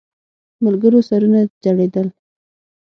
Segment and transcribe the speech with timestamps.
[0.63, 2.07] ملګرو سرونه ځړېدل.